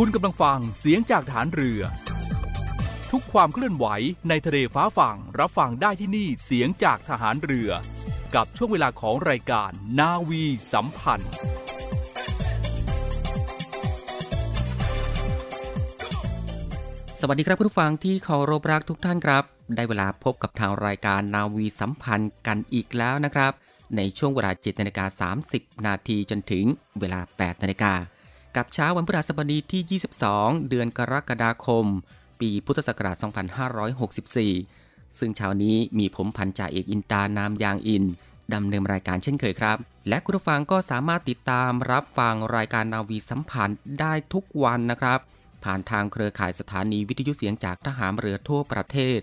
[0.00, 1.80] คุณกำลังฟังเสียงจากฐานเรือ
[3.10, 3.86] ทุกความเคลื่อนไหว
[4.28, 7.70] ในทะเลฟ้าฝั่งรับฟังได้ที่นี่เสียงจากทหารเรือ
[8.34, 11.32] กับช่วงเวลาของรายการนาวีสัมพันธ์
[17.20, 19.44] สวัสดีครับผู้ฟังที่เคารพรักทุกท่านครับ
[19.74, 23.52] ได้เวลาพบกับทางรายการนาวีสัมพันธ์กันอีกแล้วนะครับ
[23.96, 26.64] ในช่วงเวลา7นาฬิกา30 นาทีจนถึง
[27.00, 27.94] เวลา8นาฬิกา
[28.56, 31.86] กับเช้าวันพฤหัสบดีที่ 22 เดือนกรกฎาคม
[32.40, 33.16] ปีพุทธศักราช
[34.36, 38.04] 2564 ซึ่งเช้านี้มีผมพันจ่าเอกอินตานามยางอิน
[38.54, 45.18] ดำเนินรายการเช่นเคยครับ และคุณผู้ฟังก็สามารถติดตามรับฟังรายการนาวีสัมพันธ์ได้ทุกวันนะครับ
[45.64, 49.18] ผ่านทางเครือข่ายสถานีวิทยุเสียงจากทหารเรือทั่วประเทศ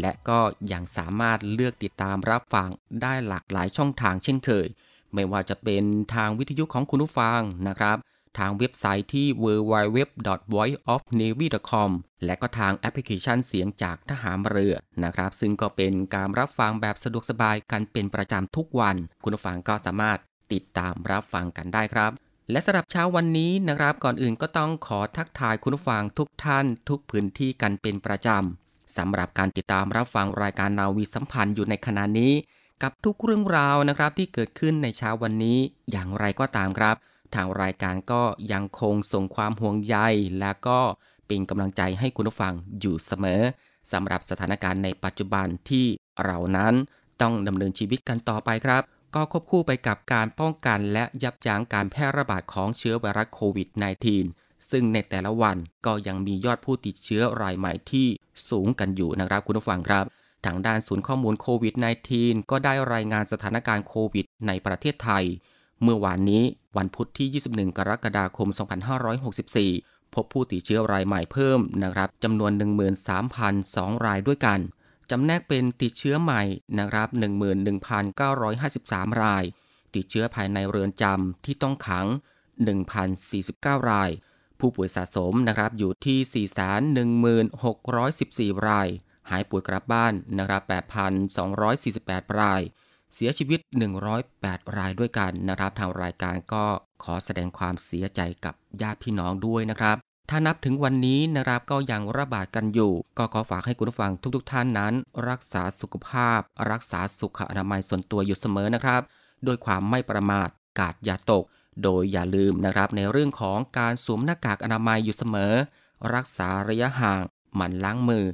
[0.00, 0.40] และก็
[0.72, 2.68] ยังสามารถเลือกติดตามรับฟัง
[3.02, 4.66] ได้หลากหลายช่องทางเช่นเคย
[5.14, 7.98] ไม่ว่าจะเป็นทางวิทยุของคุณผู้ฟังนะครับ
[8.38, 11.90] ทางเว็บไซต์ที่ www.voiceofnavy.com
[12.24, 14.74] และก็ทางแอปพลิเคชันเสียงจากทหารเรือ
[15.04, 20.18] นะครับ ซึ่งก็เป็นการรับฟังแบบสะดวกสบายกันเป็นประจำทุกวัน คุณผู้ฟังก็สามารถ
[20.52, 22.10] ติดตามรับฟังกันได้ครับ
[22.50, 32.32] และสำหรับเช้าวันนี้นะครับ ก่อนอื่นก็ต้องขอทักทายคุณผู้ฟังทุกท่านทุกพื้นที่กันเป็นประจำสำหรับการติดตามรับฟังรายการนาวีสัมพันธ์อยู่ในขณะนี้
[32.82, 35.58] กับทุกเรื่องราวนะครับที่เกิดขึ้นในเช้าวันนี้
[35.90, 36.96] อย่างไรก็ตามครับ
[37.34, 39.96] ทางรายการก็ยังคงส่งความห่วงใย
[40.40, 40.80] และก็
[41.26, 43.40] เป็นกำลังใจให้คุณผู้ฟังอยู่เสมอ
[43.92, 45.86] สำหรับสถานการณ์ในปัจจุบันที่
[46.24, 46.74] เรานั้น
[47.22, 48.82] ต้องดำเนินชีวิตกันต่อไปครับ
[49.14, 53.68] ก็ควบคู่ไปกับการป้องกันและยับยั้งการแพร่ระบาดของเชื้อไวรัสโควิด
[54.18, 55.56] -19 ซึ่งในแต่ละวัน
[55.86, 58.06] ก็ยังมียอดผู้ติดเชื้อรายใหม่ที่
[58.50, 60.04] สูงกันอยู่นะครับคุณผู้ฟังครับ
[60.46, 61.74] ทางด้านศูนย์ข้อมูลโควิด
[62.12, 65.24] -19 ก็ได้รายงานสถานการณ์โควิดในประเทศไทย
[65.84, 66.42] เมื่อวานนี้
[66.76, 68.48] วันพุธที่ 21 กรกฎาคม
[69.30, 72.52] 2564 พบผู้ติดเชื้อรายใหม่เพิ่มนะครับจำนวน
[73.28, 74.58] 13,002 รายด้วยกัน
[75.10, 76.42] จำแนกเป็นติดเชื้อใหม่
[76.78, 77.08] นะครับ
[78.14, 79.44] 11,953 ราย
[79.94, 82.06] ติดเชื้อภายในเรือนจำที่ต้องขัง
[83.18, 84.10] 1,049 ราย
[84.60, 86.46] ผู้ป่วยสะสมนะครับอยู่ที่
[88.58, 88.88] 41614 ราย
[89.30, 90.62] หายป่วยกลับบ้านนะครับ
[91.50, 92.62] 8,248 ราย
[93.14, 93.60] เสียชีวิต
[94.18, 96.64] 108 รายด้วยกันนะครับ ทางรายการก็
[97.04, 99.96] ขอแสดงความเสียใจกับญาติพี่น้องด้วยนะครับ
[100.30, 104.94] ถ้านับถึงวันนี้นะครับก็ยังระบาดกันอยู่ ก็ขอฝากให้คุณผู้ฟังทุกๆทท่านนั้น
[105.28, 109.02] รักษาสุขภาพ รักษาสุขอนามัยส่วนตัวอยู่เสมอนะครับ
[109.46, 110.48] ด้วยความไม่ประมาท
[110.78, 111.44] กาดอย่าตก
[111.82, 115.52] โดยอย่าลืมนะครับ ในเรื่องของการสวมหน้ากากอนามัยอยู่เสมอ
[116.14, 117.20] รักษาระยะห่าง
[117.54, 118.24] หมั่นล้างมือ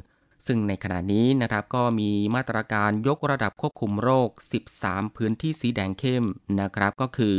[0.46, 4.28] ซึ่งในขณะนี้นะครับก็มีมาตรการยกระดับควบคุมโรค
[4.72, 6.24] 13 พื้นที่สีแดงเข้ม
[6.60, 7.36] นะครับก็คือ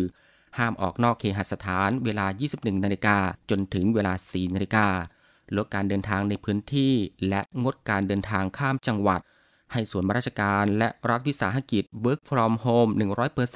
[0.57, 2.25] ห้ามออกนอกเคหสถานเวลา
[2.55, 3.17] 21 นาฬิกา
[3.49, 4.87] จนถึงเวลา 4 นาฬิกา
[5.55, 6.93] ลดการเดินทางในพื้นที่
[7.29, 9.21] และงดการเดินทางข้ามจังหวัด
[9.71, 12.91] ให้ส่วนราชการและรัฐวิสาหกิจ work from home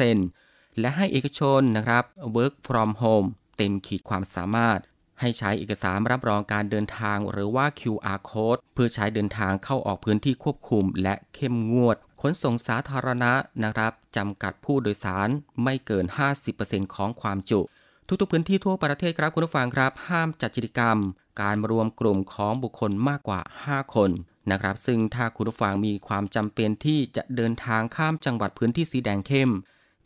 [0.07, 2.03] 100%และให้เอกชนนะครับ
[2.37, 3.27] work from home
[3.57, 4.79] เต็มขีดความสามารถ
[5.19, 13.33] ให้ใช้เอกสารรับรองการเดินทางหรือว่า QR code เพื่อใช้เดินทางเข้าออกพื้นที่ควบคุมและเข้มงวด ขนส่งสาธารณะ
[13.63, 15.29] นะครับจำกัดผู้โดยสาร
[15.63, 16.05] ไม่เกิน
[16.49, 17.59] 50%ของความจุ
[18.07, 20.97] ทุกๆพื้นที่ทั่วประเทศครับคุณผู้ฟังครับ ห้ามจัดกิจกรรม
[21.41, 24.09] การรวมกลุ่มของบุคคลมากกว่า 5 คน
[24.51, 29.51] นะครับ ซึ่งถ้าคุณผู้ฟังมีความจำเป็นที่จะเดินทางข้ามจังหวัดพื้นที่สีแดงเข้ม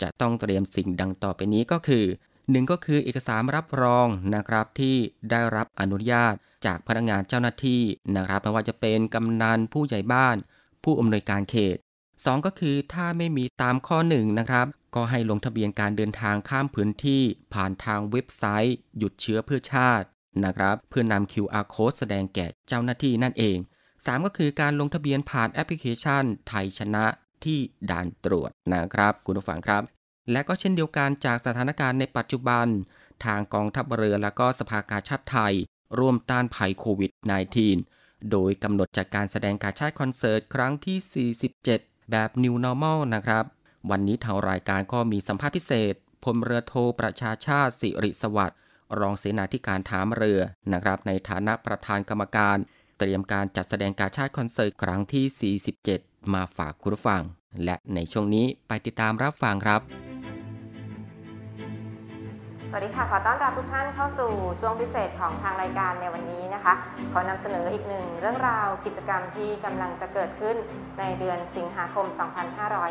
[0.01, 2.05] จะต้องเตรียมสิ่งดังต่อไปนี้ก็คือ
[2.51, 4.95] หนึ่งก็คือเอกสารรับรองนะครับที่
[5.31, 6.33] ได้รับอนุญาต
[6.65, 7.81] จากพนักงานเจ้าหน้าที่
[8.17, 10.35] นะครับไม่ว่าจะเป็นกำนันผู้ใหญ่บ้าน
[10.83, 11.77] ผู้อำนวยการเขต
[12.11, 17.23] 2 ก็คือถ้าไม่มีตามข้อ1นะครับ ก็ให้ลงทะเบียนการเดินทางข้ามพื้นที่
[17.53, 20.07] ผ่านทางเว็บไซต์ หยุดเชื้อเพื่อชาติ
[20.45, 23.57] นะครับ เพื่อนำ QR code แสดงแก่เจ้าหน้าที่นั่นเอง
[23.93, 27.05] 3 ก็คือการลงทะเบียนผ่านแอปพลิเคชันไทยชนะ
[27.45, 27.59] ที่
[27.91, 29.83] ด่านตรวจนะครับ คุณผู้ฟังครับ
[30.31, 32.67] และก็เช่นเดียวกันจากสถานการณ์ในปัจจุบัน
[33.25, 35.53] ทางกองทัพเรือและก็สภากาชาติไทย
[35.99, 37.11] ร่วมต้านภัยโควิด
[37.71, 43.45] -19 โดยกำหนดจัดการแสดงการชาติคอนเสิร์ตครั้งที่ 47 แบบ New Normal นะครับ
[43.89, 45.93] วันนี้ทางรายการก็มีสัมภาษณ์พิเศษ
[46.23, 48.59] พลเรือโทประชาชาติสิริสวัสดิ์
[48.99, 50.41] รองเสนาธิการฐานเรือ
[50.73, 52.57] นะครับ ในฐานะประธานกรรมการ
[52.99, 55.55] เตรียมการจัดแสดงการชาติคอนเสิร์ตครั้งที่
[55.95, 57.21] 47 มาฝากคุณผู้ฟัง
[57.63, 59.81] และในช่วงนี้ไปติดตามรับฟังครับ
[62.71, 66.73] สวัสดีค่ะ ขอต้อนรับทุกท่านเข้าสู่ช่วงพิเศษของทางรายการในวันนี้นะคะ
[67.13, 70.55] ขอนำเสนออีกหนึ่งเรื่องราวกิจกรรมที่กำลังจะเกิดขึ้น
[70.99, 72.05] ในเดือนสิงหาคม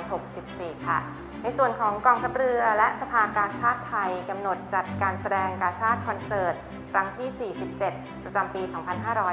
[0.01, 0.99] 2564 ค่ะ
[1.43, 6.55] ในส่วนของกองทัพเรือและสภากาชาติไทยกำหนดจัดการแสดงกาชาติคอนเสิร์ต
[6.93, 8.63] ครั้งที่ 47 ประจำปี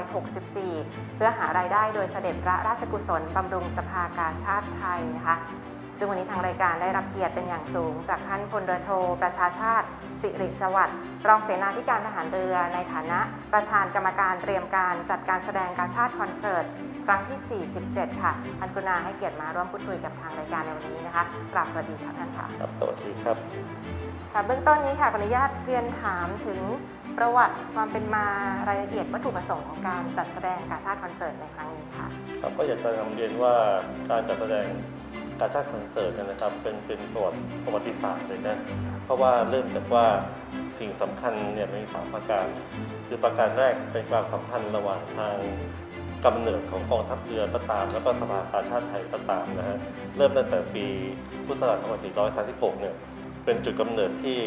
[0.03, 5.38] 2564 เพื่อหารายได้โดยเสด็จพระราชกุศลบำรุงสภากาชาติไทยนะคะ
[5.97, 9.88] ซึ่งวันนี้ทางรายการได้รับเกียรติเป็นอย่างสูง จากท่านพลเรือโทประชาชาติ
[10.25, 13.19] สิริสวัสดิ์รองเสนาธิการทหารเรือในฐานะ
[13.54, 16.66] ประธานกรรมการเตรียมการจัดการแสดงกาชาติคอนเสิร์ต
[17.06, 21.24] ครั้งที่ 47 ค่ะท่านกรุณาให้เกียรติมาร่วมพูดคุยกับทางรายการในวันนี้นะคะ
[21.54, 23.38] กราบสวัสดีค่ะท่านค่ะครับสวัสดีครับ
[24.33, 26.60] ค่ะเบื้องต้นนี้ค่ะขออนุญาตเรียนถามถึง
[27.18, 28.25] ประวัติความเป็นมา
[28.68, 32.07] รายละเอียดวัตถุประสงค์ของการจัดแสดงกาชาติคอนเสิร์ตในครั้งนี้ค่ะ
[32.42, 33.56] ครับก็อยากจะนำเรียนว่า
[34.10, 34.68] การจัดแสดง
[35.39, 38.57] การชาติคอนเสิร์ตเนยนะครับเป็นเป็นประวัติประวัติศาสตร์เลยนะ
[39.05, 40.05] เพราะว่าเริ่มจากว่า
[40.79, 42.45] สิ่งสำคัญเนี่ยมีสามประการ
[43.07, 45.37] คือประการแรกเป็นความสัมพันธ์ระหว่างทาง
[46.25, 49.77] กำเนิดของกองทัพเรือก็ตาม แล้วก็สภากาชาติไทยก็ตามนะฮะ
[50.17, 50.85] เริ่มตั้งแต่ปี
[51.45, 52.37] พุทธศักราช
[52.75, 52.95] 2436เนี่ย
[53.45, 54.39] เป็นจุดกำเนิดที่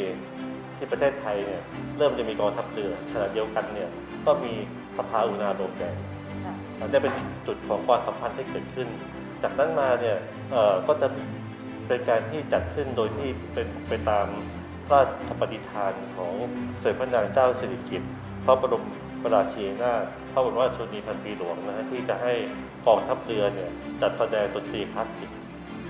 [0.76, 1.62] ที่ประเทศไทยเนี่ย
[1.98, 3.90] เริ่มจะมีกองทัพเรือขณะเดียวกันเนี่ย
[4.26, 4.52] ก็มี
[4.98, 5.96] สภาอุณาโลมแดง
[6.80, 7.14] อันนี้เป็น
[7.46, 8.88] จุดของความสัมพันธ์ที่เกิดขึ้น
[9.42, 10.16] จากนั้นมาเนี่ย
[10.52, 11.08] เอ่อก็จะ
[11.86, 14.26] เป็นการที่จัดขึ้นโดยที่เป็นไปตาม
[14.86, 16.32] พระราชปฏิฐานของ
[16.82, 18.10] สมเด็จพระนางเจ้าสิริกิติ์
[18.44, 18.84] พระบรม
[19.34, 20.02] ราชินีนาถ
[20.32, 22.32] พระบรมราชชนนีพันปีหลวงนะฮะที่จะให้
[22.86, 23.70] กองทัพเรือเนี่ย
[24.00, 25.30] จัดแสดงดนตรีคลาสสิก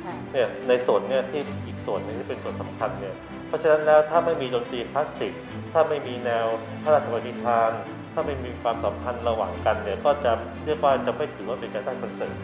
[0.04, 3.14] ค่ะเนี่ยในส่วนเนี่ยที่อีกส่วนหนึงที่เป็นส่วนสำคัญเนี่ย
[3.48, 5.32] เพราะฉะนั้นแล้วถ้าไม่มีดนตรีคลาสสิก
[5.72, 6.46] ถ้าไม่มีแนว
[6.82, 7.70] พระราชปฏิทาน
[8.12, 10.32] ถ้าไม่มีความสัมพันธ์ระหว่างกันเนี่ยก็จะ
[10.64, 12.36] เรียกว่าจะไม่ถือว่าเป็นการสร้างคอนเสิร์ต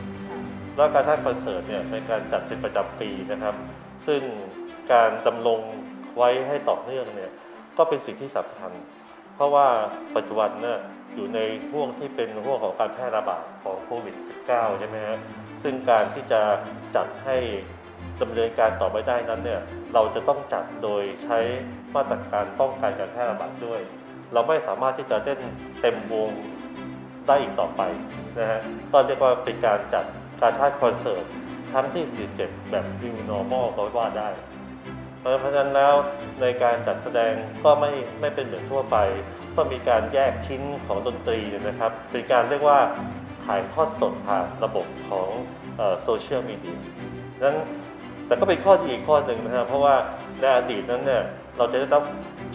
[0.76, 3.54] แล้วการสร้างคอนเสิร์ตเนี่ยเป็นการจัดเป็นประจำปีนะครับ
[4.06, 4.20] ซึ่ง
[4.92, 5.60] การดำรง
[6.16, 7.30] ไว้ให้ต่อเนื่องเนี่ย
[7.78, 8.72] ก็เป็นสิ่งที่สำคัญ
[9.34, 9.66] เพราะว่า
[10.16, 10.78] ปัจจุบันเนี่ย
[11.14, 11.40] อยู่ใน
[11.70, 14.14] ห่วงที่เป็นห่วงของการแพร่ระบาดของโควิด
[14.48, 15.18] -19 ใช่ไหมฮะ
[15.62, 16.40] ซึ่งการที่จะ
[16.96, 17.36] จัดให้
[18.22, 19.60] ดำเนินการต่อไปได้นั้นเนี่ย
[19.94, 21.38] เราจะต้องจัดโดยใช้
[21.94, 23.80] มาตรการป้องกันการแพร่ระบาดด้วย
[24.32, 25.40] เราไม่สามารถที่จะเล่น
[25.80, 26.30] เต็มวง
[27.26, 27.82] ได้อีกต่อไป
[28.38, 28.60] นะฮะ
[28.92, 31.24] ก็เรียกว่าเป็นการจัดาชาติคอนเสิร์ต
[31.72, 34.30] ครั้งที่ 47 แบบ New Normal ก็ว่าได้
[35.20, 35.94] เพราะฉะนั้นแล้ว
[36.40, 37.32] ในการจัดแสดง
[37.64, 38.96] ก็ไม่ไม่เป็นเหมือนทั่วไป
[39.56, 42.80] ก็มีการแยกชิ้นของดนตรีนะครับ เป็นการเรียกว่า
[43.44, 45.28] ถ่ายทอดสดผ่านระบบของ
[46.02, 46.76] โซเชียลมีเดีย
[47.44, 47.56] นั้น
[48.26, 49.94] แต่ก็เป็นข้อดีอีกข้อหนึ่งนะครับเพราะว่า
[50.40, 51.22] ในอดีตนั้นเนี่ย
[51.56, 52.02] เราจะได้รับ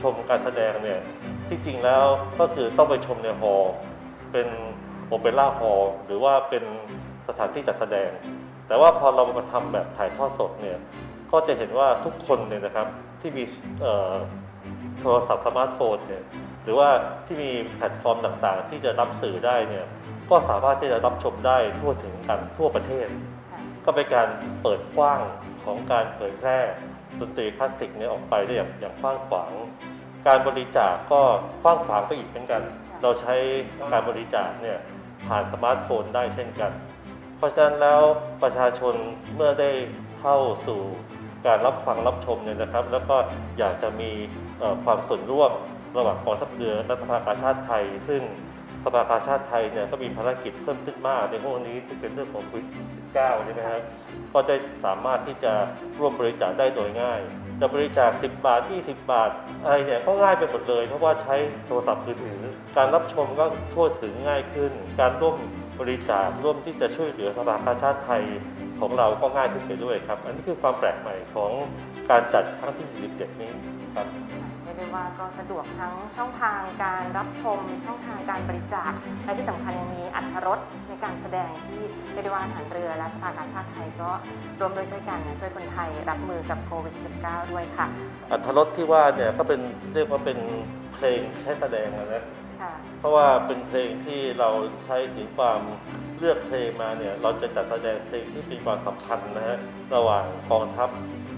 [0.02, 1.00] ชมการแสดงเนี่ย
[1.48, 2.04] ที่จริงแล้ว
[2.40, 3.74] ก็คือต้องไปชมใน hall
[4.32, 4.48] เป็น
[5.08, 6.64] opera hall หรือว่าเป็น
[7.30, 8.10] สถานที่จัดแสดง
[8.68, 10.78] แต่ว่าพอเรามาทำแบบถ่ายทอดสดเนี่ย
[11.32, 12.88] ก็จะเห็นว่าทุกคนเนี่ยนะครับ
[13.22, 13.44] ที่มี
[13.82, 14.16] เอ่อ
[15.00, 16.24] โทรศัพท์สมาร์ทโฟนเนี่ย
[16.64, 16.90] หรือว่า
[17.26, 19.86] ที่มีแพลตฟอร์มต่างๆ ที่จะรับสื่อได้เนี่ย
[20.30, 23.08] ก็สามารถที่จะรับชมได้ทั่วถึงกันทั่วประเทศ
[23.52, 24.28] ค่ะก็เป็นการ
[24.62, 25.20] เปิดกว้าง
[25.64, 26.60] ของการเผยแพร่
[27.20, 29.52] ดนตรีคลาสสิกเนี่ยออกไปได้อย่างอย่างกว้างขวาง
[30.28, 31.22] การบริจาคก็
[31.64, 32.62] กว้างขวางไปอีกเหมือนกัน
[33.02, 33.36] เราใช้
[33.92, 34.78] การบริจาคเนี่ย
[35.28, 36.72] ผ่านสมาร์ทโฟนได้เช่นกัน
[37.40, 38.02] เพราะฉะนั้นแล้ว
[38.44, 38.96] ประชาชน
[39.36, 39.72] เมื่อได้
[40.22, 40.82] เข้าสู่
[41.48, 43.18] การรับฟังรับชมเนี่ยนะครับ แล้วก็
[43.60, 44.12] อยากจะมี
[44.84, 45.52] ความส่วนร่วม
[45.98, 48.22] ระหว่างกองทัพเรือและสภากาชาติไทย ซึ่ง
[48.84, 52.66] สภากาชาติไทยเนี่ยก็มีภารกิจเพิ่มขึ้นมากในห่วงนี้ที่เป็นเรื่องของโควิด
[53.06, 53.82] -19 ใช่ไหมครับ
[54.34, 54.56] ก็ได้
[54.86, 55.54] สามารถที่จะ
[56.00, 57.20] ร่วมบริจาคได้โดยง่าย
[57.60, 59.32] จะบริจาค 10 บาท 20 บาท
[59.64, 62.42] อะไรเนี่ยก็ง่ายไปหมดเลย เพราะว่าใช้โทรศัพท์มือถือ
[62.78, 65.36] การรับชมก็ทั่วถึงง่ายขึ้น การร่วม
[65.80, 68.24] บริจาคร่วมที่จะช่วยเหลือสภากาชาติไทย
[68.80, 71.52] ของเราก็ง่ายขึ้นไปด้วยครับ อันนี้คือความแปลกใหม่ของ
[72.10, 72.88] การจัดครั้งที่
[73.20, 73.52] 47 นี้
[73.96, 74.08] ครับ
[74.64, 78.92] เรียกได้ว่าก็สะดวกทั้งช่องทางการรับชม ช่องทางการบริจาค
[79.26, 80.60] และที่สำคัญยังมีอัตรส
[80.90, 81.84] ในการแสดงที่
[82.14, 84.10] เรียกได้ว่าทหารเรือและสภากาชาติไทยก็
[84.60, 87.88] ร่วมโดยช่วยกันช่วยคนไทยรับมือกับโควิด -19 ด้วยค่ะ
[88.32, 89.60] อัธรสที่ว่าเนี่ยก็เป็น
[89.94, 90.38] เรียกว่าเป็น
[90.96, 92.39] เพลงใช้แสดงนะค่ะ
[93.00, 94.50] เพราะว่าเป็นเพลงที่เรา
[94.86, 95.62] ใช้ถึงความ
[96.18, 99.58] เลือกเพลงมาเนี่ยเราจะจัดแสดงเพลงที่มีความสัมพันธ์นะฮะ
[99.96, 100.90] ระหว่างกองทัพ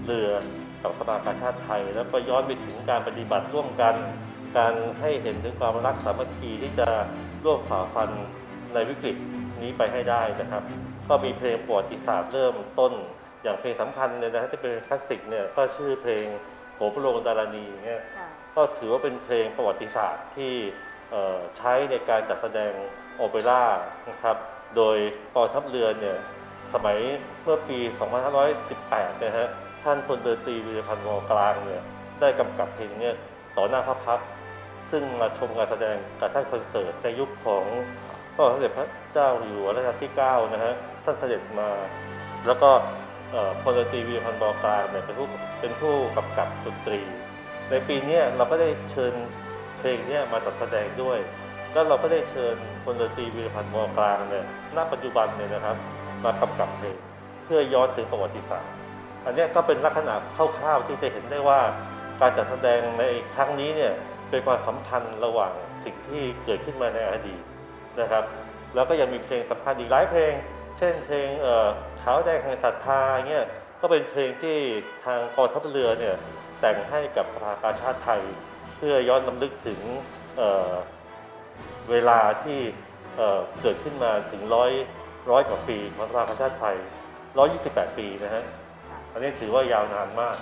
[0.04, 0.30] เรือ
[0.82, 3.94] กับสภากาชาติไทย แล้วก็ย้อนไปถึงการปฏิบัติร่วมกัน
[4.58, 6.88] การให้เห็นถึงความรักสามัคคีที่จะ
[7.44, 8.10] ร่วมฝ่าฟัน
[8.74, 9.16] ในวิกฤต
[9.62, 10.62] นี้ไปให้ได้นะครับ
[11.08, 12.92] ก็มีเพลงประวัติศาสตร์เริ่มต้น
[13.42, 16.24] อย่างเพลงสำคัญเนี่ยนะฮะที่เป็นคลาสสิกเนี่ยก็ชื่อเพลง
[16.76, 20.91] โหพระโรงดารณีเนี่ยค่ะก็ถือว่าเป็นเพลงประวัติศาสตร์ที่เอ่อ
[21.56, 22.72] ใช้ในการจัดแสดง
[23.16, 23.62] โอเปร่า
[24.10, 24.36] นะครับ
[24.76, 24.96] โดย
[25.34, 26.16] กองทัพเรือเนี่ย
[26.74, 26.98] สมัย
[27.42, 27.78] เมื่อปี
[28.50, 29.48] 2518 นะฮะ
[29.84, 31.82] ท่านพลเรือตรีวีรพันธ์วอกลางเนี่ย
[32.20, 33.14] ได้กำกับเพลงเนี่ย
[33.56, 34.20] ต่อหน้าพระพัก
[34.90, 37.64] ซึ่งมาชมการแสดงกับท่านคอนเสิร์ตในยุคของ
[38.34, 41.70] พระบาทสมเด็จพระเจ้าอยู่หัวรัชกาลที่ 9 นะฮะ ท่านเสด็จมา
[42.46, 42.70] แล้วก็
[43.62, 45.28] พลเรือตรีวีรพันธ์วอกลางเนี่ยเป็นผู้
[45.60, 47.00] เป็นผู้กำกับดนตรี
[47.70, 49.12] ในปีเนี้ยเราก็ได้เชิญ
[49.82, 51.18] เพลงนี้มาจัดแสดงด้วย
[51.72, 54.46] แล้วเราก็ได้เชิญพลเรือตรีวีรพันธ์มอกลางเนี่ย
[54.76, 55.76] ณปัจจุบันเนี่ยนะครับ
[56.24, 56.96] มากำกับเพลง
[57.44, 58.72] เพื่อย้อนถึงประวัติศาสตร์
[59.24, 61.60] อันนี้ก็เป็นลักษณะคร่าวๆที่จะเห็นได้ว่า
[62.20, 63.92] การจัดแสดงในครั้งนี้เนี่ย
[64.30, 65.52] เป็นความสัมพันธ์ระหว่าง
[65.84, 67.42] สิ่งที่เกิดขึ้นมาในอดีต
[68.00, 68.24] นะครับ
[68.74, 70.32] แล้วก็ยังมีเพลงสำคัญอีกหลายเพลง
[70.78, 71.68] เช่นเพลงเอ่อ
[72.02, 73.46] ขาวแดงแห่งศรัทธาเงี้ย
[73.80, 74.56] ก็เป็นเพลงที่
[75.04, 76.16] ทางกองทัพเรือเนี่ย
[76.60, 78.22] แต่งให้กับสภากาชาติไทย
[78.82, 79.80] พื่อย้อนลำลึกถึง
[80.36, 80.72] เอ่อ
[81.90, 82.60] เวลาที่
[83.16, 84.70] เอ่อเกิดขึ้นมาถึงร้อย
[85.30, 86.76] ร้อยกว่าปีของสภากาชาติไทย
[87.36, 88.44] 128 ปีนะฮะ
[88.88, 90.36] ค่ะอันนี้ถือว่ายาวนานมาก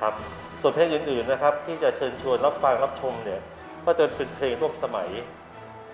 [0.00, 0.14] ครับ
[0.62, 3.40] ส่วนเพลงอื่นๆนะครับ ที่จะเชิญชวนรับฟังรับชมเนี่ย
[3.86, 5.10] ก็จะเป็นเพลงร่วมสมัย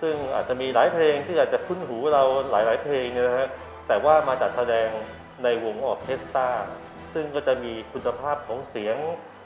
[0.01, 3.47] ซึ่งอาจจะมีหลายเพลงที่อาจจะคุ้นหูเราหลายๆเพลงเนี่ยนะฮะ
[3.87, 4.89] แต่ว่ามาจัดแสดง
[5.43, 6.49] ในวงออร์เคสตรา
[7.13, 8.97] ซึ่งก็จะมีคุณภาพของเสียง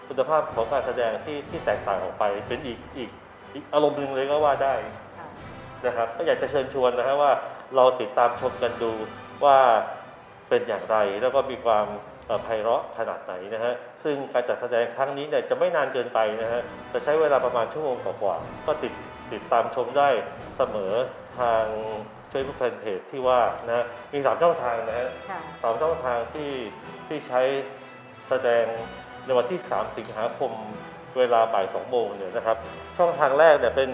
[0.09, 3.09] คุณภาพของการแสดงที่ที่แตกต่างออกไป เป็นอีกอีก
[3.53, 4.73] อีกอารมณ์หนึ่งเลยก็ว่าได้
[5.17, 5.27] ค่ะ
[5.85, 7.31] นะครับ ก็อยากจะเชิญชวนนะฮะว่า
[7.75, 8.91] เราติดตามชมกันดู
[9.45, 9.57] ว่า
[10.49, 11.85] เป็นอย่างไรแล้วก็มีความ
[12.27, 13.73] เอ่อไพเราะขนาดไหนนะฮะ
[14.03, 16.61] ซึ่งการจัดแสดงครั้งนี้เนี่ยจะไม่นานเกินไปนะฮะ
[16.93, 18.93] จะใช้เวลาประมาณชั่วโมงกว่าๆก็ติด
[19.33, 20.09] ติดตามชมได้
[20.57, 20.93] เสมอ
[21.39, 21.63] ทาง
[22.31, 26.51] Facebook Fanpage ที่ว่านะฮะมีสามช่องทางนะฮะค่ะสามช่องทางที่
[27.07, 27.41] ที่ใช้
[28.29, 28.65] แสดง
[29.25, 30.51] ในวันที่ 3 สิงหาคม
[31.17, 32.57] เวลาบ่าย 2 โมงเนี่ยนะครับ
[32.97, 33.89] ช่องทางแรกเนี่ยเป็น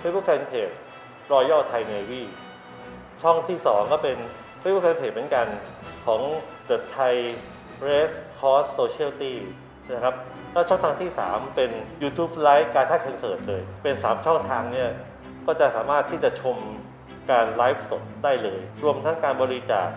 [0.00, 0.74] Facebook Fanpage
[1.32, 2.22] Royal Thai Navy
[3.22, 4.16] ช่องที่ 2 ก็เป็น
[4.62, 5.46] Facebook Fanpage เหมือนกัน
[6.06, 6.20] ของ
[6.68, 7.14] The Thai
[7.86, 9.34] Red Cross Society
[9.92, 10.14] นะครับ
[10.52, 11.70] แล้วช่องทางที่ 3 เป็น
[12.02, 14.90] YouTube Live การท่าคอนเสิร์ตเลย เป็น 3 ช่องทางเนี่ย
[15.46, 16.56] ก็จะสามารถที่จะชม
[17.30, 19.88] การไลฟ์สดได้เลย รวมทั้งการบริจาค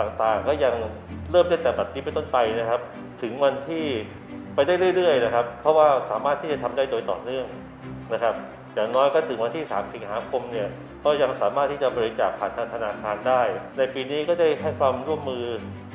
[0.00, 0.74] ต่างๆ ก็ยัง
[1.30, 2.80] เริ่มตั้งแต่บัดนี้เป็นต้นไปนะครับ
[3.22, 3.84] ถึงวันที่
[4.54, 7.46] ไปได้เรื่อยๆนะครับ เพราะว่าสามารถที่จะทำได้โดยต่อเนื่อง
[8.12, 8.34] นะครับ
[8.74, 10.68] อย่างน้อยก็ถึงวันที่ 3 สิงหาคมเนี่ย
[11.04, 13.42] ก็ยังสามารถที่จะบริจาคผ่านทางธนาคารได้
[13.76, 15.44] ในปีนี้ก็ได้ให้ความร่วมมือ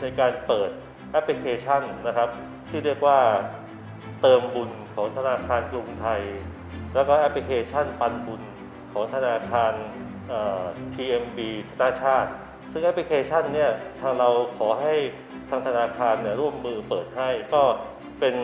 [0.02, 0.70] ในการเปิด
[1.12, 2.30] แอปพลิเคชันนะครับ
[2.70, 3.20] ที่เรียกว่า
[4.22, 6.22] เติมบุญของธนาคารกรุงไทย
[6.94, 8.42] แล้วก็แอปพลิเคชันปันบุญ
[8.94, 9.74] ของธนาคาร
[10.96, 11.38] TMB
[11.70, 12.30] ธนาชาติ
[12.72, 14.96] ซึ่งแอปพลิเคชันเนี่ยทางเราขอให้
[15.52, 17.64] ทางธนาคารเนี่ยร่วมมือเปิดให้ ก็
[18.20, 18.36] เป็น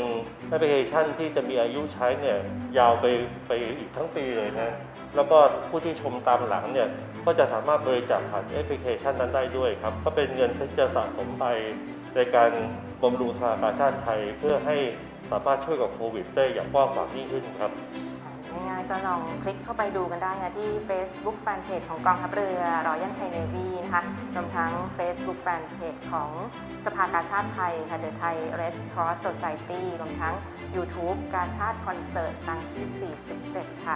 [0.47, 2.37] แอปพลิเคชันที่จะมีอายุใช้เนี่ย
[2.77, 3.05] ยาวไป
[3.47, 4.71] ไปอีกทั้งปีเลยนะ
[5.15, 5.37] แล้วก็
[5.69, 6.87] ผู้ที่ชมตามหลังเนี่ย
[7.25, 11.45] ก็จะสามารถบริจาคผ่านแอปพลิเคชันนั้นได้ด้วยครับ ก็เป็นเงินที่จะสะสมไป
[12.15, 12.51] ในการ
[13.03, 14.77] บำรุงธนาคารชาติไทย เพื่อให้
[15.31, 17.71] สามารถช่วยกับโควิดได้อย่างกว้างขวางยิ่งขึ้นครับ
[18.69, 24.03] ง่ายๆก็ลองคลิกเข้าไปดูกันได้นะที่ Facebook Fanpage ของกองทัพเรือรอยัลไทยเนวีนะคะ
[24.35, 26.31] รวมทั้ง Facebook Fanpage ของ
[26.85, 30.35] สภากาชาติไทยค่ะ The Thai Red Cross Society รวมทั้ง
[30.75, 33.95] YouTube กาชาติคอนเสิร์ตครั้งที่ 47 ค่ะ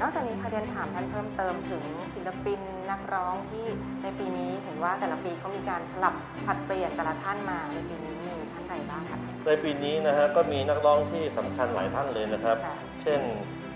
[0.00, 1.84] นอกจากนี้ค่ะเรียนถามท่านเพิ่มเติมถึง
[2.14, 2.60] ศิลปิน
[2.90, 3.66] นักร้องที่
[4.02, 6.14] ในปีนี้เห็นว่าแต่ละปีเขามีการสลับ
[6.46, 13.20] ผลัดเปลี่ยนแต่ละท่านมาในปีนี้มีท่านใดบ้างคะในปีนี้นะฮะก็มีนักร้องที่สำคัญหลายท่านเลยนะครับค่ะเช่น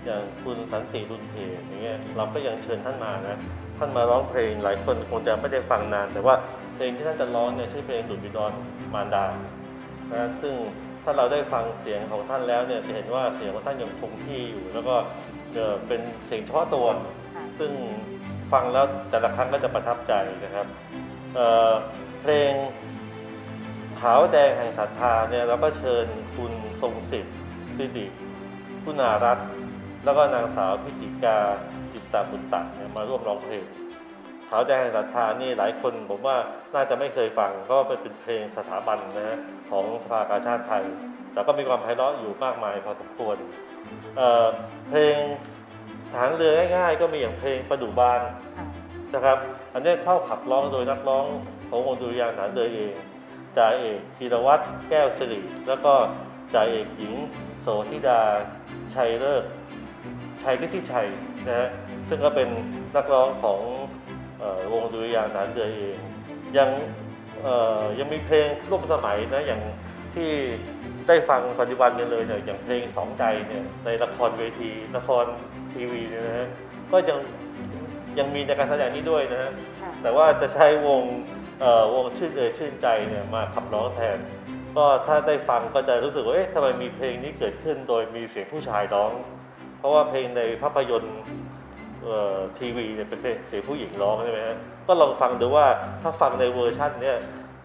[0.05, 1.35] อย่างคุณสันติรุนเท
[1.67, 3.37] อย่างเงี้ยเราก็ยังเชิญท่านมานะ
[3.77, 6.35] ท่านมาร้องเพลงหลายคนคงจะไม่ได้ฟังนาน แต่ว่า
[6.75, 8.53] เพลงที่ท่านจะร้องเนี่ยชื่อเพลงดุจบิดอน
[8.93, 9.25] มารดา
[10.13, 10.53] นะซึ่ง
[11.03, 14.95] ถ้าเราได้ฟังเสียงของท่านแล้วเนี่ยจะเห็นว่าเสียงของท่านยังคงที่อยู่ แล้วก็
[15.53, 16.87] เอ่อเป็นเสียงเฉพาะตัว
[17.59, 17.71] ซึ่ง
[18.51, 20.67] ฟังแล้วแต่ละครั้งก็จะประทับใจนะครับ
[21.35, 21.71] เอ่อ
[22.21, 22.51] เพลง
[24.01, 26.05] ขาวแดงแห่งศรัทธาเนี่ยเราก็เชิญ
[26.35, 27.35] คุณทรงสิทธิ์
[27.77, 28.05] สิริ
[28.83, 29.47] คุณารัตน์
[30.03, 31.37] แล้วก็นางสาวพิจิกา
[31.93, 33.65] จิตตาบุญตักเนี่ยมาร่วมร้องเพลง
[34.49, 36.37] ขาวแดงแห่งศรัทธานี่หลายคนผมว่า
[36.75, 39.37] น่าจะไม่เคยฟังก็เป็นเพลงสถาบันนะฮะ
[39.69, 40.83] ของสภากาชาติไทย
[41.33, 43.37] แต่ก็มีความไพเราะอยู่มากมายพอสมควร
[44.17, 45.15] เเพลง
[46.13, 48.21] ฐานเรือง่ายๆ ก็มีอย่างเพลงประดูบาน
[49.13, 49.37] นะครับ
[49.73, 51.25] อันนี้เข้าขับร้องโดยนักร้อง
[51.69, 52.93] ของวงดุริยางค์ฐานเรือเอง
[53.57, 55.93] จ่าเอกธีรวัตรแก้วสิริแล้วก็
[56.53, 57.13] จ่าเอกหญิง
[57.61, 58.21] โสธิดา
[58.95, 59.43] ชัยเลิศ
[60.43, 61.07] ชัยฤทธิชัย
[61.47, 61.69] นะฮะ
[62.09, 62.49] ซึ่งก็เป็น
[62.95, 63.59] นักร้องของ
[64.39, 65.97] เออวงดุริยางค์ฐานเรือเอง
[66.57, 66.69] ยัง
[67.41, 69.61] เอ่อยังมีเพลงร่วมสมัยนะอย่าง
[70.15, 70.29] ที่
[71.07, 75.25] ได้ฟังปัจจุบันกันเลยเนี่ยอย่างเพลงสองใจเนี่ยในละครเวทีละคร
[75.73, 76.47] ทีวีเนี่ยนะฮะ
[76.91, 77.17] ก็ยัง
[78.19, 81.01] ยังมีในการแสดงนี้ด้วยนะฮะค่ะแต่ว่าจะใช้วง
[81.59, 84.17] เอ่อวงชื่นเอ่ยชื่นใจเนี่ยมาขับร้องแทน
[84.77, 89.11] ก็ถ้าได้ฟังก็จะรู้สึกว่าเอ๊ะทำไมมีเพลงนี้เกิดขึ้นโดยมีเสียงผู้ชายร้อง
[89.83, 91.19] เพราะว่าเพลงในภาพยนตร์
[92.59, 95.67] ทีวีเนี่ยเป็นเพลงเสียงผู้หญิงร้องใช่ไหมฮะก็ลองฟังดูว่า
[96.01, 97.17] ถ้าฟังในเวอร์ชันเนี่ย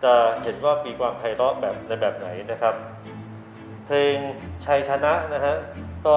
[0.05, 2.75] จะเห็นว่ามีความไพเราะแบบในแบบไหนนะครับ
[3.87, 4.15] เพลง
[4.67, 5.57] ชัยชนะนะฮะ
[6.07, 6.17] ก็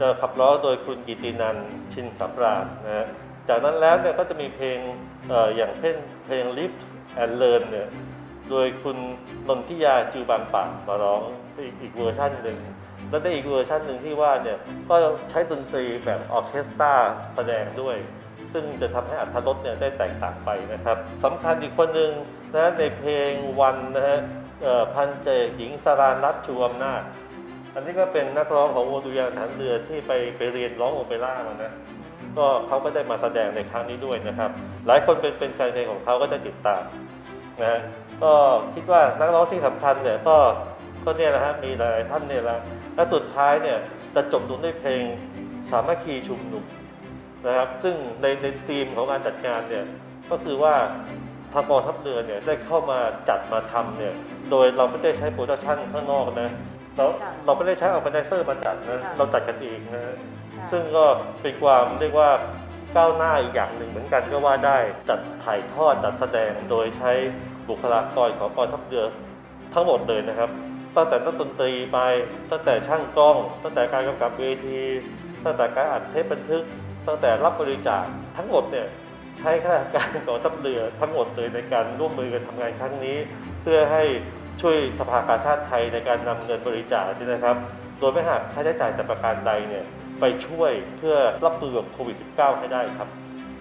[0.00, 1.56] จะขับร้องโดยคุณกิตินัน
[1.92, 3.06] ชินสำราญนะฮะ
[3.48, 4.78] จากนั้นแล้วเนี่ยก็จะมีเพลง
[5.32, 6.80] อออย่างเช่นเพลง Lift
[7.22, 7.88] and Learn เนี่ย
[8.50, 8.96] โดยคุณ
[9.48, 11.20] นนทิยาจูบางปากมาร้อง
[11.82, 12.58] อีกเวอร์ชันหนึ่ง
[13.12, 14.94] แล้วได้อีกเวอร์ชันหนึ่งที่ว่าเนี่ยก็
[15.30, 16.94] ใช้ดนตรีแบบออเคสตรา
[17.34, 17.96] แสดงด้วย
[18.52, 22.10] ซึ่งจะทำให้อัธรสเนี่ยได้แตกต่างไปนะครับสำคัญอีกคนหนึ่ง
[22.54, 24.18] นะในเพลงวันนะฮะ
[24.94, 27.02] พันเจหญิงสรานรัตชูอำนาจ
[27.74, 31.72] อันนี้ก็เป็นนักร้องของวงดุริยางค์ฐานเรือที่ไปไปเรียนร้องโอเปร่ามานะ
[32.36, 34.50] ก็เขาก็ได้มาแสดงในครั้งนี้ด้วยนะครับ
[34.86, 36.82] หลายคนเป็นเป็นแฟนเพลงของเขาก็จะติดตาม
[37.60, 37.80] นะฮะ
[38.22, 38.32] ก็
[38.74, 40.36] คิดว่านักร้องที่สำคัญเนี่ยก็
[41.04, 42.58] ก็เนี่ยนะฮะมีหลายท่านเนี่ยละ
[42.94, 43.78] และสุดท้ายเนี่ย
[44.14, 45.02] จะจบลงด้วยเพลง
[45.70, 46.64] สามัคคีชุมนุม
[47.46, 49.84] นะครับ ซึ่งในในธีมของการจัดงานเนี่ย
[50.30, 50.74] ก็คือว่า
[51.52, 54.14] ทางกองทัพเรือเนี่ยได้เข้ามาจัดมาทำเนี่ย
[54.50, 56.50] โดยเราไม่ได้ใช้ production ข้างนอกนะ
[56.96, 60.16] เราค่ะเราไม่ได้ใช้ organizer มาจัดนะค่ะเราจัดกันเองนะค่ะ
[60.70, 61.04] ซึ่งก็
[61.42, 62.30] เป็นความเรียกว่า
[62.96, 64.78] ก้าวหน้าอีกอย่างหนึ่งเหมือนกันก็ว่าได้
[65.08, 67.12] จัดถ่ายทอดจัดแสดงโดยใช้
[67.68, 69.04] บุคลากรของกองทัพเรือ
[69.74, 70.50] ทั้งหมดเลยนะครับ
[70.96, 71.98] ตั้งแต่นักดนตรีไป
[72.50, 74.80] ตั้งแต่ช่างกล้อง ตั้งแต่การกำกับเวที
[75.44, 76.62] ตั้งแต่การอัดเทปบันทึก
[77.08, 78.04] ตั้งแต่รับบริจาค
[78.36, 78.86] ทั้งหมดเนี่ย
[79.38, 83.18] ใช้ข้าราชการกองทัพเรือทั้งหมดเลยในการร่วมมือกันทำงานครั้งนี้
[83.62, 84.04] เพื่อให้
[84.62, 87.56] ช่วยสภากาชาติไทยในการนำเงินบริจาคนี่นะครับ
[87.98, 89.84] โดยไม่หักค่าใช้จ่ายแต่ประการใดเนี่ย
[90.20, 93.08] ไปช่วยเพื่อรับมือกับโควิด -19 ให้ได้ครับ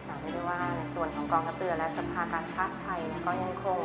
[0.08, 3.78] ค่ะเรียได้ว่าในส่วนของกองทัพเรือและสภากาชาติไทยก็ยังคง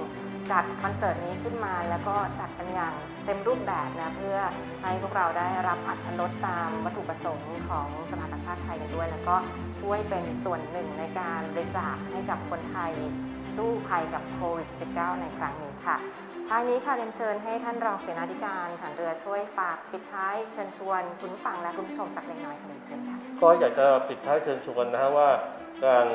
[0.52, 4.38] จัดคอนเสิร์ตนี้ขึ้นมาแล้วก็จัดกันอย่างเต็มรูปแบบนะเพื่อ
[4.82, 9.36] ให้พวกเราได้รับอัธรสตามวัตถุประสงค์ของสภากาชาติไทยกันด้วย แล้วก็
[9.80, 12.92] ช่วยเป็นส่วนหนึ่งในการบริจาคให้กับคนไทย
[13.56, 15.96] สู้ภัยกับโควิด -19 ในครั้งนี้ค่ะ
[16.48, 25.30] ท้ายนี้ค่ะเรียนเชิญให้ท่านรองเสนาธิการทหารเรือช่วยฝากปิดท้ายเชิญชวนคุณผู้ฟังและคุณผู้ชมสักเล็กน้อยค่ะเรียนเชิญค่ะก็อยากจะปิดท้ายเชิญชวนนะฮะว่า
[25.86, 26.06] การ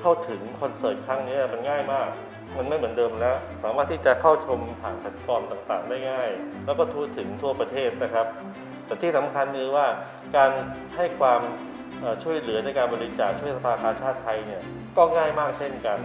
[0.00, 2.08] เข้าถึงคอนเสิร์ตครั้งนี้มันง่ายมาก
[2.56, 6.30] มันไม่เหมือนเดิมแล้ว สามารถที่จะเข้าชมผ่านแพลตฟอร์มต่างๆ ได้ง่าย
[6.64, 8.26] แล้วก็ทั่วถึงทั่วประเทศนะครับ
[8.86, 9.86] แต่ที่สำคัญคือว่า
[10.36, 10.50] การ
[10.96, 11.40] ให้ความ
[12.22, 14.62] ช่วยเหลือในการบริจาคช่วยสภากาชาดไทยเนี่ย
[14.96, 15.98] ก็ง่ายมากเช่นกัน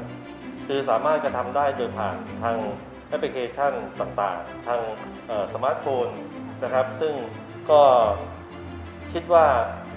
[0.68, 2.58] คือสามารถกระทำได้โดยผ่านทาง
[3.10, 4.80] แอปพลิเคชันต่างๆ ทาง
[5.54, 6.08] สมาร์ทโฟน
[6.64, 7.14] นะครับ ซึ่ง
[7.72, 7.84] ก็
[9.14, 9.46] คิดว่า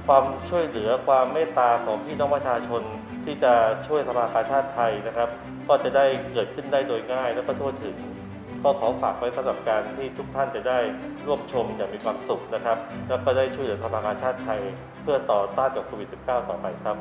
[0.07, 2.83] ความช่วยเหลือความเมตตาของพี่น้องประชาชน
[3.25, 3.53] ที่จะ
[3.87, 5.29] ช่วยสภากาชาดไทยนะครับ
[5.69, 7.97] ก็จะได้เกิดขึ้นได้โดยง่ายและก็ทั่วถึง
[8.65, 10.79] ก็ขอฝากไว้สำหรับการที่ทุกท่านจะได้
[11.27, 12.79] ร่วมชมอย่างมีความสุขนะครับ
[13.09, 14.61] แล้วก็ได้ช่วยเหลือสภากาชาดไทย
[15.03, 16.97] เพื่อต่อต้านกับโควิด -19 ต่อไปครับ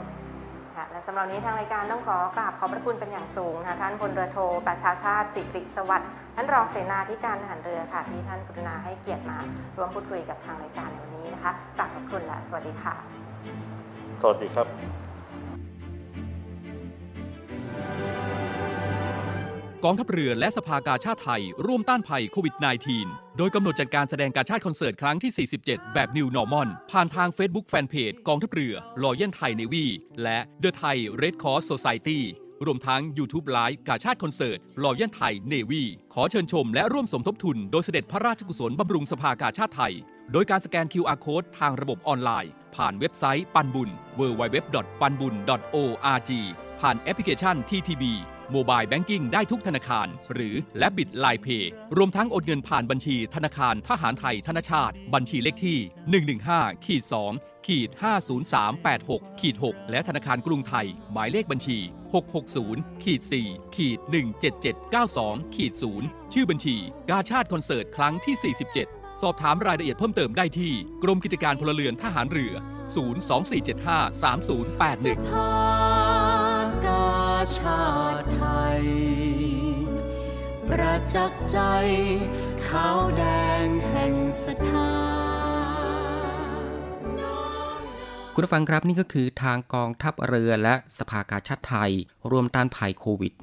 [0.76, 9.38] ค่ะและสำหรับวันนี้ทางรายการต้องขอกราบขอบพระคุณเป็นอย่างสูงค่ะท่านพลเรือโทประชาชาติสิริสวัสดิ์ท่านรองเสนาธิการทหารเรือค่ะ ที่ท่านกรุณาให้เกียรติมา
[9.78, 12.96] ร่วมพูดคุยกับทางรายการในวันนี้นะคะกราบขอบคุณและสวัสดีค่ะ
[14.22, 15.09] สวัสดีครับ
[19.86, 22.56] กองทัพเรือและสภากาชาติไทย ร่วมต้านภัยโควิด
[22.96, 25.32] -19 โดยกำหนดจัดการแสดงการชาติคอนเสิร์ตครั้งที่
[25.64, 29.86] 47 แบบ New Normal ผ่านทาง Facebook Fanpage กองทัพเรือ Royal Thai Navy
[30.24, 32.20] และ The Thai Red Cross Society
[32.66, 39.94] รวมทั้ง YouTube Live กาชาติคอนเสิร์ตรอยันไทยเนวีขอเชิญชมและร่วมสมทบทุนโดยเสด็จพระราชกุศลบำรุงสภากาชาติไทย
[40.32, 43.90] โดยการสแกน QR Code ทางระบบออนไลน์ ผ่านเว็บไซต์ปันบุญ
[44.20, 46.32] www.panbun.org
[46.82, 48.04] ผ่านแอปพลิเคชัน TTB
[48.52, 55.80] โมบายแบงกิ้งได้ทุกธนาคาร หรือและบิดไลเพย์รวมทั้งโอนเงินผ่านบัญชีธนาคารทหารไทยธนชาติ บัญชีเลขที่
[56.38, 57.04] 115ขีด
[57.36, 57.90] 2ขีด
[58.66, 61.78] 50386ขีด6และธนาคารกรุงไทย หมายเลขบัญชี
[62.42, 64.00] 660ขีด4ขีด
[64.78, 66.76] 17792ขีด0ชื่อบัญชี
[67.10, 72.54] กาชาติคอนเสิร์ตครั้งที่ 47สอบถามรายละเอียดเพิ่มเติมได้ที่ กรมกิจการพลเรือนทหารเรือ
[72.96, 74.00] 024753081ภา
[75.18, 75.89] กา
[77.58, 77.86] ชา
[78.20, 78.44] ติไท
[78.80, 78.84] ย
[80.68, 81.60] ประจักษ์ใจ
[82.68, 83.24] ขาวแด
[83.66, 84.92] งแห่งศรัทธา
[88.34, 91.92] คุณผู้ฟังครับนี่ก็คือทางกองทัพเรือและสภากาชาติไทย
[92.30, 93.34] ร่วมต้านภัยโควิด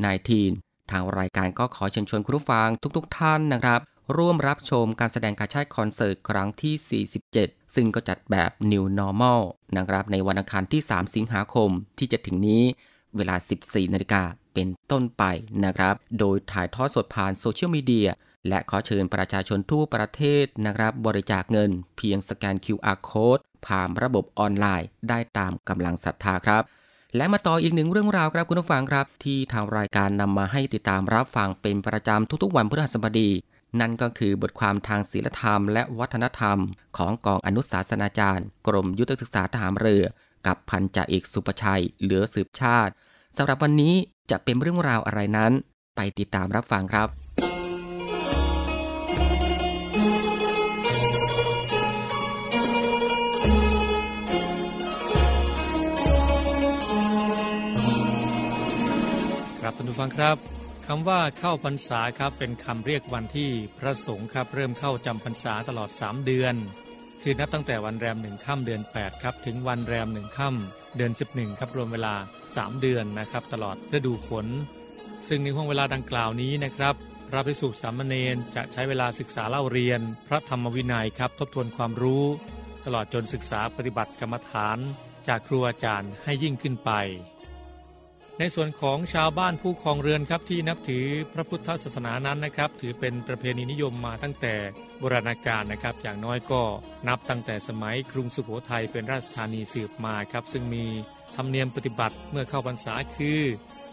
[0.40, 3.80] -19 ทางรายการก็ขอเชิญชวนคุณผู้ฟังทุกๆทท่านนะครับ
[4.16, 9.40] ร่วมรับชมการแสดงการชาติคอนเสิร์ตครั้งที่ 47 ซึ่งก็จัดแบบ New Normal
[9.76, 12.64] นะครับในวันอังคารที่ 3 สิงหาคมที่จะถึงนี้
[13.16, 14.22] เวลา 14 นาฬิกา
[14.54, 15.24] เป็นต้นไป
[15.64, 18.08] นะครับ โดยถ่ายทอดสดผ่านโซเชียลมีเดีย
[18.48, 26.62] และขอเชิญประชาชนทั่วประเทศนะครับ บริจาคเงินเพียงสแกน QR Code ผ่านระบบออนไลน์ได้ตามกำลังศรัทธาครับ
[27.16, 33.30] และมาต่ออีกหนึ่งเรื่องราวครับคุณผู้ฟังครับ ที่ทางรายการนำมาให้ติดตามรับฟังเป็นประจำทุกๆ วันพฤหัสบดี
[33.80, 36.58] นั่นก็คือบทความทางศีลธรรมและวัฒนธรรม
[36.96, 40.04] ของกองอนุสาสนาจารย์ กรมยุทธศึกษาทหารเรือ
[40.46, 42.92] กับพันจ่าเอกสุประชัย เหลือสืบชาติ
[43.36, 43.94] สำหรับวันนี้
[44.30, 45.52] จะเป็นเรื่องราวอะไรนั้น
[45.96, 47.08] ไปติดตามรับฟังครับ
[59.60, 60.36] ครับท่านผู้ฟังครับ
[60.86, 66.54] คำว่าเข้าพรรษาครับเป็นคำเรียกวันที่พระสงฆ์ครับเริ่มเข้าจำพรรษาตลอด 3 เดือน
[67.28, 72.14] คือนับตั้งแต่วันแรมหนึ่งค่ำเดือน 8 ครับ ถึงวันแรมหนึ่งค่ำเดือน 11 ครับ รวมเวลา
[72.46, 74.46] 3 เดือนนะครับ ตลอดฤดูฝน
[75.28, 76.94] ซึ่งในห่วงเวลาดังกล่าวนี้นะครับ
[77.28, 82.24] พระภิกษุสามเณรจะใช้เวลาศึกษาเล่าเรียน พระธรรมวินัยครับ ทบทวนความรู้
[82.84, 84.78] ตลอดจนศึกษาปฏิบัติกรรมฐาน
[85.28, 86.90] จากครูอาจารย์ให้ยิ่งขึ้นไป
[88.38, 94.54] ในส่วนของชาวบ้านผู้ครองเรือนครับที่นับถือพระพุทธศาสนานั้นนะครับ ถือเป็นประเพณีนิยมมาตั้งแต่
[94.98, 96.62] โบราณกาลนะครับ อย่างน้อยก็
[97.08, 100.84] นับตั้งแต่สมัยกรุงสุโขทัยเป็นราชธานีสืบมาครับ ซึ่งมี
[101.36, 103.40] ธรรมเนียมปฏิบัติเมื่อเข้าพรรษาคือ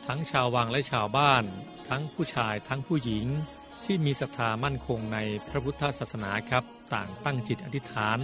[0.07, 1.43] ทั้งชาววังและชาวบ้าน
[1.89, 3.25] ทั้งผู้ชายทั้งผู้หญิง
[3.85, 8.19] ที่มีศรัทธามั่นคงในพระพุทธศาสนาครับ ต่างตั้งจิตอธิษฐาน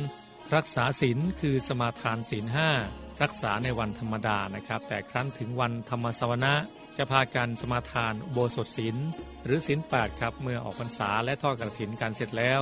[0.55, 2.69] รักษาศีลคือสมาทานศีลห้า
[3.23, 6.53] รักษาในวันธรรมดานะครับ แต่ครั้นถึงวันธรรมสวนะ
[6.97, 8.95] จะพากันสมาทานโบสถศีล
[9.45, 12.62] หรือศีลแปดครับเมื่อออกพรรษาและทอดกระถินการเสร็จแล้ว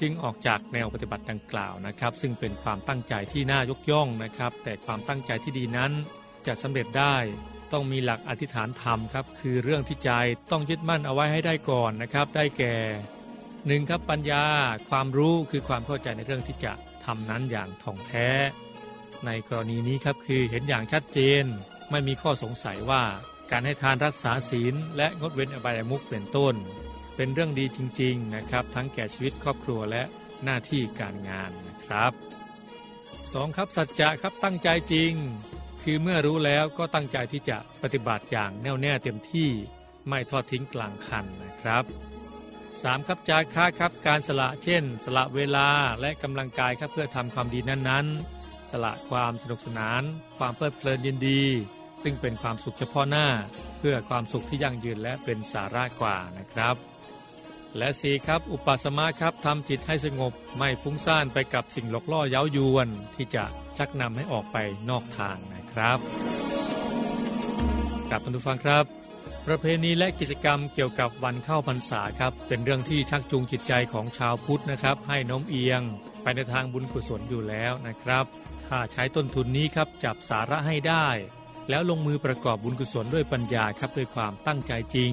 [0.00, 5.92] จึงออกจากแนวปฏิบัติดังกล่าวนะครับ ซึ่งเป็นความตั้งใจที่น่ายกย่องนะครับ แต่ความตั้งใจที่ดีนั้น
[6.46, 7.16] จะสำเร็จได้
[7.72, 10.10] ต้องมีหลักอธิษฐานธรรมครับ คือเรื่องที่ใจ
[10.50, 12.76] ต้องยึดมั่นเอาไว้ให้ได้ก่อนนะครับ ได้แก่
[13.66, 14.44] หนึ่งครับปัญญา
[14.90, 16.72] ความรู้คือความเข้าใจในเรื่องที่จะ
[17.04, 18.28] ทำนั้นอย่างท่องแท้
[19.26, 21.44] ในกรณีนี้ครับคือเห็นอย่างชัดเจน
[21.90, 23.04] ไม่มีข้อสงสัยว่า
[23.50, 26.54] การให้ทานรักษาศีล และงดเว้นอบายมุขเป็นต้น
[27.16, 30.02] เป็นเรื่องดีจริง ๆนะครับ ทั้งแก่ชีวิตครอบครัวและ
[30.44, 32.12] หน้าที่การงานนะครับ
[33.32, 35.12] สองครับสัจจะครับตั้งใจจริง
[35.82, 39.48] คือเมื่อรู้แล้วก็ตั้งใจที่จะปฏิบัติอย่างแน่วแน่เต็มที่
[40.08, 41.84] ไม่ทอดทิ้งกลางคันนะครับ
[42.82, 45.68] สามครับจาค่าครับการสละเช่น สละเวลา
[46.00, 48.41] และกำลังกายครับเพื่อทำความดีนั้นๆ
[48.72, 50.02] สละความสนุกสนาน
[50.38, 51.42] ความเพลิดเพลินยินดี
[52.02, 53.26] ซึ่งเป็นความสุขเฉพาะหน้า
[53.78, 56.76] เพื่อความสุขที่ยั่งยืนและเป็นสาระกว่านะครับ
[57.78, 63.44] และสี่ครับ อุปสมาครับทำจิตให้สงบไม่ฟุ้งซ่านไปกับสิ่งหลอกล่อเย้ายวน ที่จะ
[63.76, 64.56] ชักนำให้ออกไป
[64.90, 65.98] นอกทางนะครับ
[68.10, 68.84] กลับท่านผู้ฟังครับ
[69.46, 75.82] ประเพณีและกิจกรรมเกี่ยวกับวันเข้าพรรษาครับ เป็นเรื่องที่ชักจูงจิตใจของชาวพุทธนะครับ ให้โน้มเอียง
[76.22, 78.24] ไปในทางบุญกุศลอยู่แล้วนะครับ
[78.74, 81.08] ถ้าใช้ต้นทุนนี้ครับจับสาระให้ได้
[81.70, 85.12] แล้วลงมือประกอบบุญกุศลด้วยปัญญาครับด้วยความตั้งใจจริง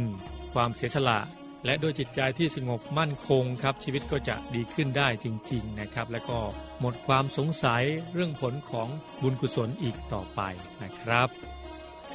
[0.54, 1.20] ความเสียสละ
[1.66, 6.40] และด้วยจิตใจที่สงบมั่นคงครับ ชีวิตก็จะดีขึ้นได้จริง ๆนะครับ และก็
[6.80, 8.88] หมดความสงสัยเรื่องผลของ
[9.22, 10.42] บุญกุศลอีกต่อไป
[10.82, 11.30] นะครับ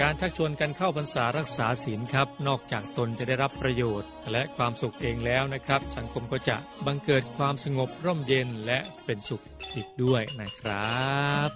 [0.02, 11.08] การชักชวนกันเข้าพรรษารักษาศีลครับ นอกจากตนจะได้รับประโยชน์ และความสุขเองแล้วนะครับ สังคมก็จะบังเกิดความสงบร่มเย็นและเป็นสุขอีกด้วยนะครั
[11.46, 11.48] บ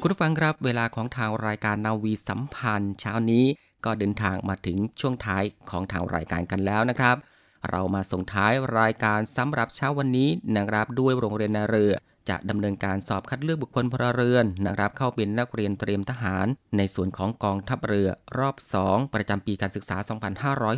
[0.00, 3.44] คุณผู้ฟังครับเวลาของทางรายการนาวีสัมพันธ์ เช้านี้
[3.84, 7.16] ก็เดินทางมาถึงช่วงท้ายของทางรายการกันแล้วนะครับ
[7.70, 11.92] เรามาส่งท้ายรายการสำหรับเช้าวันนี้นะครับด้วยโรงเรียนนาเรือ
[12.28, 16.46] จะดำเนินการสอบคัดเลือกบุคคลพลเรือนนะครับ เข้าเป็นนักเรียนเตรียมทหาร
[16.76, 19.96] ในส่วนของกองทัพเรือรอบ 2 ประจำปีการศึกษา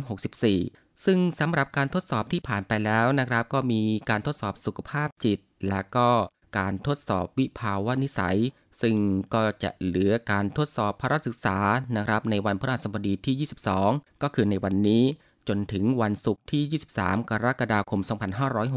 [0.07, 6.09] 2564ซึ่งสำหรับการทดสอบที่ผ่านไปแล้วนะครับ ก็มีการทดสอบสุขภาพจิต และก็
[6.57, 8.39] การทดสอบวิภาวะนิสัย
[8.81, 8.95] ซึ่ง
[9.33, 11.57] ก็จะเหลือการทดสอบพระศึกษา
[11.97, 13.49] นะครับ ในวันพฤหัสบดีที่
[13.83, 15.03] 22 ก็คือในวันนี้
[15.49, 18.01] จนถึงวันศุกร์ที่ 23 กรกฎาคม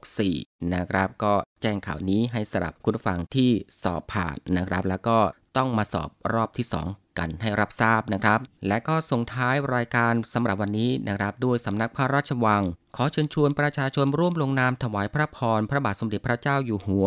[0.07, 3.51] 64นะครับ ก็แจ้งข่าวนี้ให้สำหรับคุณผู้ฟังที่
[3.83, 5.19] สอบผ่านนะครับ แล้วก็
[5.57, 12.63] ต้องมาสอบรอบที่ 2 กันให้รับทราบนะครับ และก็ส่งท้ายรายการสำหรับวันนี้นะครับด้วยสำนักพระราชวัง
[12.97, 17.07] ขอเชิญชวนประชาชนร่วมลงนามถวายพระพรพระบาทสมเด็จพระเจ้าอยู่หัว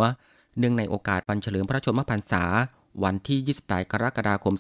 [0.58, 2.44] เนื่องในโอกาสวันเฉลิมพระชนมพรรษา
[3.04, 4.54] วันที่ 28 กรกฎาคม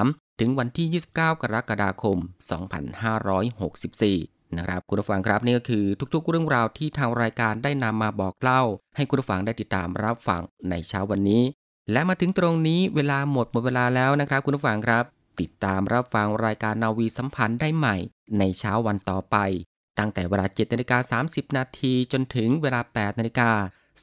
[0.00, 2.18] 23 ถึงวันที่ 29 กรกฎาคม
[3.76, 8.62] 2564 นะครับ คุณผู้ฟังครับนี่ก็คือทุกๆ เรื่องราวที่ทางรายการได้นำมาบอกเล่า
[8.96, 11.42] ให้คุณผู้ฟังได้ติดตามรับฟังในเช้าวันนี้
[11.92, 15.04] และมาถึงตรงนี้เวลาหมดหมดเวลาแล้วนะครับ คุณผู้ฟังครับ
[15.40, 17.96] ติดตามรับฟังรายการนาวีสัมพันธ์ได้ใหม่
[18.38, 19.36] ในเช้าวันต่อไป
[19.98, 23.50] ตั้งแต่เวลา7นาฬิกา30 นาทีจนถึงเวลา 8 นาฬิกา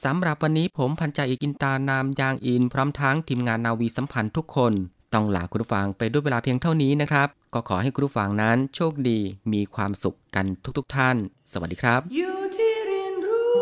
[0.04, 4.76] สำหรับวันนี้ผมพันจ่าเอกอินตานามยางอิน พร้อมทั้งทีมงานนาวีสัมพันธ์ทุกคน
[5.14, 9.20] ต้องลาคุณผู้ฟังไปด้วยเวลาเพียงเท่านี้นะครับ ก็ขอให้คุณผู้ฟังนั้นโชคดี
[9.54, 10.46] มีความสุขกัน
[10.78, 11.16] ทุกๆทท่าน
[11.52, 13.60] สวัสดีครับอยู่ที่เรียนรู้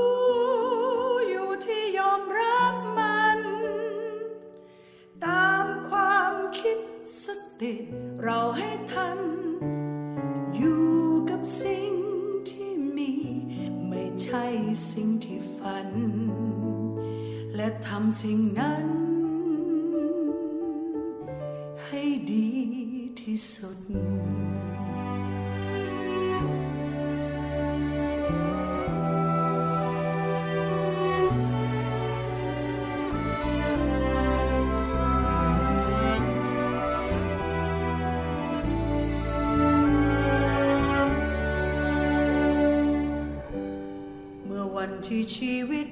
[1.29, 3.39] อยู่ที่ยอมรับมัน
[5.25, 6.77] ตามความคิด
[7.23, 7.25] ส
[7.61, 7.73] ติ
[8.23, 9.19] เราให้ทัน
[10.55, 10.85] อยู่
[11.29, 11.91] กับสิ่ง
[12.49, 13.11] ที่มี
[13.87, 14.45] ไม่ใช่
[14.91, 15.89] สิ่งที่ฝัน
[17.55, 18.96] และทำสิ่งนั้น
[23.53, 23.77] สุด
[44.45, 45.87] เมื่อวันที่ชีวิต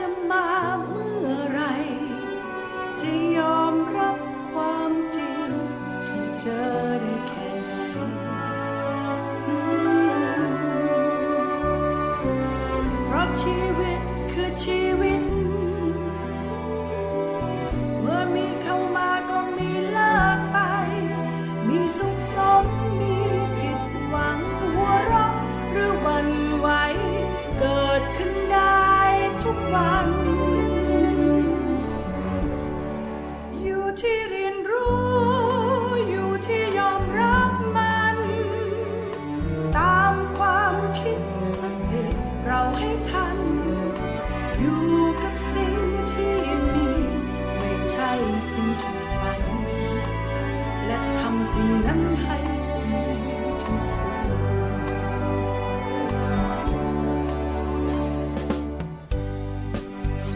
[0.00, 0.48] จะมา
[0.88, 1.60] เมื่อไร
[3.00, 4.16] จะยอมรับ
[4.50, 5.48] ความจริง
[6.08, 6.68] ที่เจอ
[7.00, 7.72] ได้แค่ไหน
[13.06, 14.00] เพราะชีวิต
[14.32, 15.09] คือชีวิต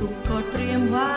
[0.05, 1.13] สุขก็เตรียมไว้